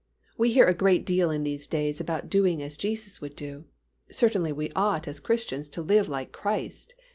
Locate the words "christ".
6.31-6.95